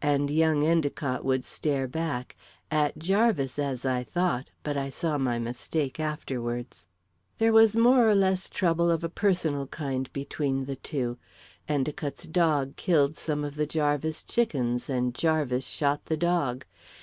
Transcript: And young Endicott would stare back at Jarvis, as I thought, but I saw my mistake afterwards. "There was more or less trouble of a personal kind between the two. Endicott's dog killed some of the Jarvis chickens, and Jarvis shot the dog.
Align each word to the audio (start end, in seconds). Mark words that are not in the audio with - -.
And 0.00 0.30
young 0.30 0.64
Endicott 0.64 1.22
would 1.22 1.44
stare 1.44 1.86
back 1.86 2.34
at 2.70 2.96
Jarvis, 2.96 3.58
as 3.58 3.84
I 3.84 4.04
thought, 4.04 4.48
but 4.62 4.74
I 4.74 4.88
saw 4.88 5.18
my 5.18 5.38
mistake 5.38 6.00
afterwards. 6.00 6.88
"There 7.36 7.52
was 7.52 7.76
more 7.76 8.08
or 8.08 8.14
less 8.14 8.48
trouble 8.48 8.90
of 8.90 9.04
a 9.04 9.10
personal 9.10 9.66
kind 9.66 10.10
between 10.14 10.64
the 10.64 10.76
two. 10.76 11.18
Endicott's 11.68 12.24
dog 12.26 12.76
killed 12.76 13.18
some 13.18 13.44
of 13.44 13.56
the 13.56 13.66
Jarvis 13.66 14.22
chickens, 14.22 14.88
and 14.88 15.14
Jarvis 15.14 15.66
shot 15.66 16.06
the 16.06 16.16
dog. 16.16 16.64